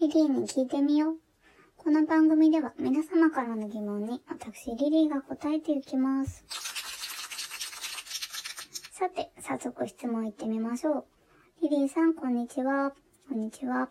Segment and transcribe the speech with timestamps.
[0.00, 1.16] リリーに聞いてみよう。
[1.76, 6.44] この番組では皆様からの疑問に私リリーが答えていきます。
[8.92, 11.04] さて、早速質問いってみましょう。
[11.62, 12.92] リリーさん、こんにちは。
[13.28, 13.88] こんにちは。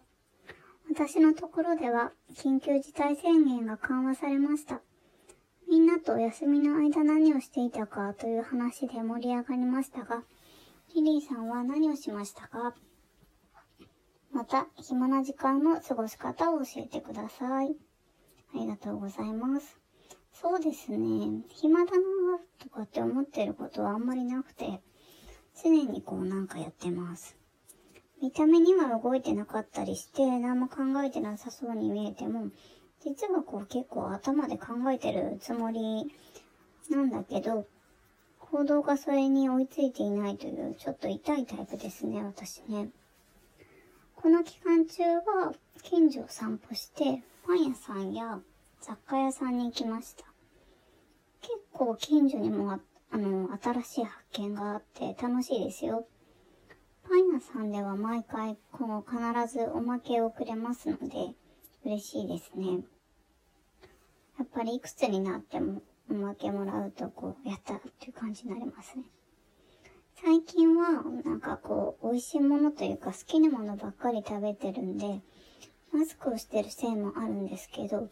[0.89, 4.79] 私のところでは緊急事態宣言が緩和されました。
[5.69, 10.23] みんなとお休みの間何をしていたかという話で盛り上がりましたが、
[10.95, 12.73] リリーさんは何をしましたか？
[14.37, 17.75] また、暇な時間の過ごし方を教えてください。
[18.53, 19.79] ありがとうございます。
[20.31, 21.41] そうですね。
[21.49, 21.97] 暇だな
[22.59, 24.79] とかって思ってることはあんまりなくて、
[25.63, 27.35] 常にこうなんかやってます。
[28.21, 32.51] 見た目には動いてなかったりして、何も考えてなさそうに見えても、
[33.03, 36.13] 実はこう結構頭で考えてるつもり
[36.91, 37.65] なんだけど、
[38.37, 42.91] 行動がそれに追いついていないという、ちょっと痛いタイプですね、私ね。
[44.19, 48.39] この期間中は、近所を散歩して、パン屋さんや
[48.81, 50.25] 雑貨屋さんに行きました。
[51.39, 52.79] 結構近所にもあ、
[53.11, 56.07] あの、新しい発見があって楽しいですよ。
[57.07, 61.35] パン屋さんでは毎回、こう、必ずおまけをくれますので、
[61.85, 62.79] 嬉しいですね。
[64.39, 69.03] やっぱりいくつになってもおまけもらうと、こう、やったっていう感じになりますね。
[70.19, 75.21] 最近は、なんかこう、美味しいものというか好きなものばっかり食べてるんで、
[75.93, 78.09] マスクをしてるせいもあるんですけど、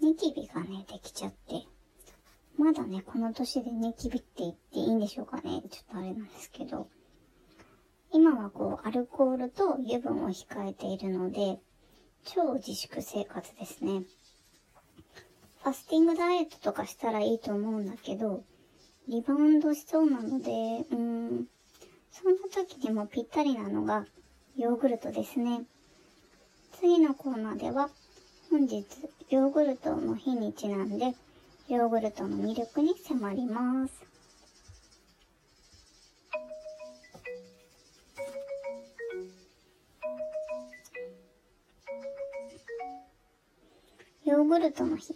[0.00, 1.66] ニキビがね、できちゃって。
[2.56, 5.62] まだね、この年でニキビって言っていいんでしょうかね。
[5.68, 6.88] ちょっとあれなんですけど。
[8.12, 11.58] 今はこう、アルコールと油分を控えているので、
[12.24, 14.04] 超自粛生活ですね。
[15.64, 18.44] ファスティングダイエットとかしたらいいと思うんだけど、
[19.08, 20.50] リバウンドしそうなので、
[20.90, 21.46] うん、
[22.12, 24.04] そんな時にもぴったりなのが
[24.54, 25.62] ヨーグルトですね。
[26.78, 27.88] 次のコーナーでは、
[28.50, 28.84] 本日
[29.30, 31.14] ヨーグルトの日にちなんで、
[31.70, 33.94] ヨーグルトの魅力に迫ります。
[44.26, 45.14] ヨーグルトの日。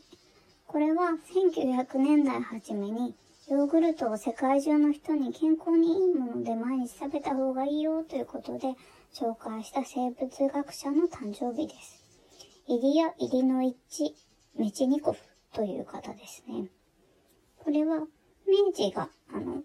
[0.66, 3.14] これは1900年代初めに
[3.52, 8.68] ヨーグルトを世界中の人に健康にいいもので毎日食べた方がいいよということで
[9.12, 12.02] 紹介した生物学者の誕生日です。
[12.66, 14.14] イリア・イリノイッチ・
[14.56, 15.20] メチニコフ
[15.52, 16.70] という方ですね。
[17.58, 18.06] これは
[18.48, 19.62] 明治が、あの、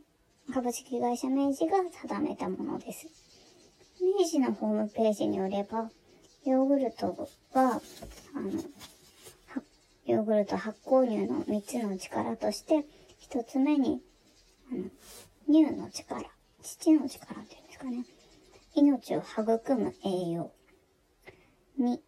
[0.54, 3.08] 株式会社明治が定めたものです。
[4.02, 5.90] 明治のホームページによれば、
[6.44, 7.16] ヨーグルト
[7.54, 7.82] は、
[8.36, 8.52] あの、
[10.06, 12.84] ヨーグルト発酵乳の3つの力として、
[13.22, 14.02] 1つ目に、
[14.72, 14.90] あの、
[15.48, 16.30] 乳の力、
[16.62, 18.06] 父の力っていうんですかね。
[18.76, 20.52] 命を育む栄養。
[21.80, 22.00] 2、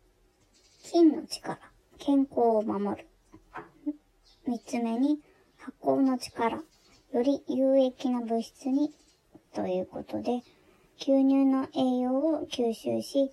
[0.83, 1.59] 菌の力、
[1.97, 3.07] 健康を守る。
[4.47, 5.19] 3つ目に、
[5.57, 6.63] 発酵の力、
[7.11, 8.93] より有益な物質に、
[9.53, 10.41] ということで、
[10.99, 13.31] 吸入の栄養を吸収し、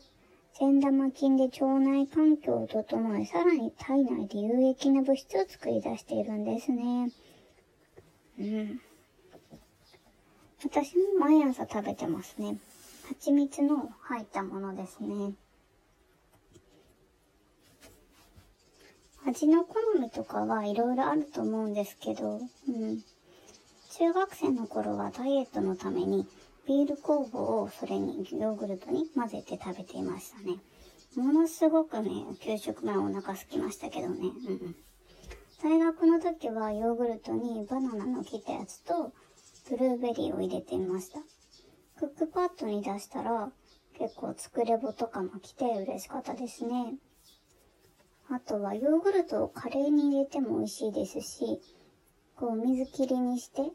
[0.59, 7.11] 善玉菌で腸内環境を整え、さらに体内で有益な物質を作り出しているんですね。
[8.39, 8.81] うん。
[10.65, 12.59] 私も毎朝食べてますね。
[13.09, 15.35] 蜂蜜の入ったものですね。
[19.27, 23.03] 味の好みとかはいろいろあると思うんですけど、うん。
[23.99, 26.27] 中学生の頃はダイエットのために
[26.67, 30.59] ビール酵母をそれにヨーグルトに混ぜて食べていましたね。
[31.17, 32.11] ものすごくね、
[32.41, 34.17] 給食前お腹空きましたけどね。
[34.49, 34.59] うん。
[34.59, 34.86] 大学
[36.17, 39.13] の時はヨーグルトにバナナの切ったやつと
[39.69, 41.19] ブルーベリーを入れてみました。
[41.99, 43.51] クックパッドに出したら
[43.99, 46.95] 結構作れぼとかも来て嬉しかったですね。
[48.31, 51.61] あとはヨーグルトをカレーに入れても美味しいですし、
[52.35, 53.71] こう水切りにして、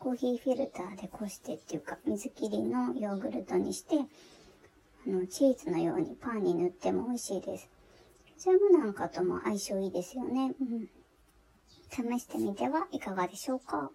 [0.00, 3.98] コーヒーフィルターでこしてっていうか水切りのヨーグルトにして、
[5.06, 7.68] あの、チーズのようにパンに塗っても美味しいです。
[8.36, 10.54] ジャムなんかとも相性いいですよね。
[10.60, 10.88] うん。
[11.90, 13.90] 試してみてはいかがでしょうか？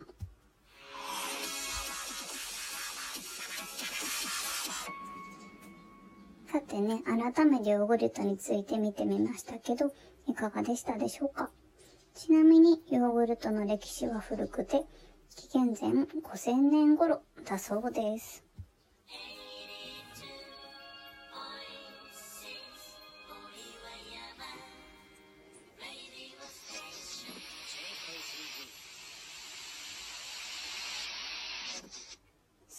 [6.51, 9.91] さてね、改めてヨーグルトについて見てみましたけど、
[10.27, 11.49] いかがでしたでしょうか？
[12.13, 14.83] ちなみに、ヨーグルトの歴史は古くて、
[15.35, 18.43] 紀元前5000年頃だそうです。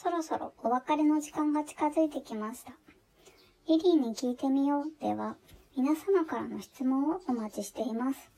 [0.04, 2.72] そろそろお別れの時間が近づいてきました。
[3.66, 5.36] リリーに聞いてみようでは、
[5.78, 8.30] 皆様からの質問をお待ちしています。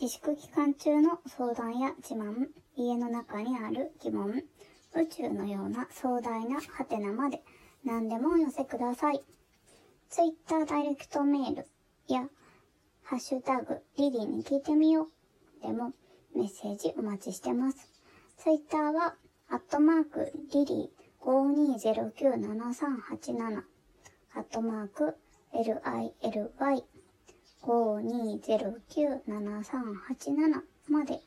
[0.00, 4.44] 自粛期間中の相談や自慢、家の中にある疑問、
[4.94, 7.42] 宇宙のような壮大なハテナまで
[7.84, 9.22] 何でもお寄せください。
[10.08, 11.66] Twitter ダイレクトメール
[12.08, 12.26] や、
[13.02, 15.08] ハッシュタグ、リリーに聞いてみよ
[15.60, 15.66] う。
[15.66, 15.92] でも、
[16.34, 17.90] メッセージお待ちしてます。
[18.38, 19.16] Twitter は、
[19.50, 20.94] アットマーク、リリー
[21.24, 23.62] 52097387、
[24.34, 25.16] アットマーク、
[25.52, 26.84] LILY
[27.62, 31.20] 52097387まで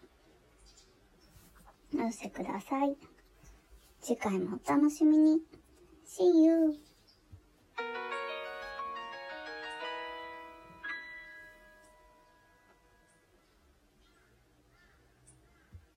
[1.95, 2.95] お寄せください。
[4.01, 5.41] 次回もお楽しみに。
[6.05, 6.86] See you!